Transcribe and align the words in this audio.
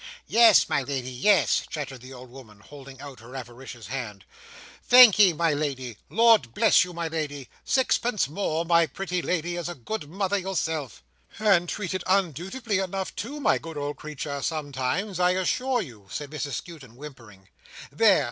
"Yes, 0.25 0.67
my 0.67 0.81
Lady, 0.81 1.11
yes," 1.11 1.61
chattered 1.69 2.01
the 2.01 2.11
old 2.11 2.31
woman, 2.31 2.59
holding 2.59 2.99
out 2.99 3.19
her 3.19 3.35
avaricious 3.35 3.85
hand. 3.85 4.25
"Thankee, 4.83 5.31
my 5.31 5.53
Lady. 5.53 5.95
Lord 6.09 6.55
bless 6.55 6.83
you, 6.83 6.91
my 6.91 7.07
Lady. 7.07 7.49
Sixpence 7.63 8.27
more, 8.27 8.65
my 8.65 8.87
pretty 8.87 9.21
Lady, 9.21 9.55
as 9.57 9.69
a 9.69 9.75
good 9.75 10.09
mother 10.09 10.39
yourself." 10.39 11.03
"And 11.37 11.69
treated 11.69 12.03
undutifully 12.07 12.79
enough, 12.79 13.15
too, 13.15 13.39
my 13.39 13.59
good 13.59 13.77
old 13.77 13.97
creature, 13.97 14.41
sometimes, 14.41 15.19
I 15.19 15.35
assure 15.35 15.83
you," 15.83 16.07
said 16.09 16.31
Mrs 16.31 16.53
Skewton, 16.53 16.95
whimpering. 16.95 17.49
"There! 17.91 18.19